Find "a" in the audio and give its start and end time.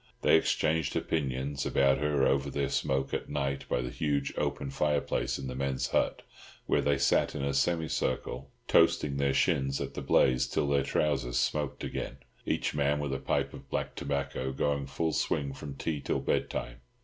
7.43-7.53, 13.13-13.19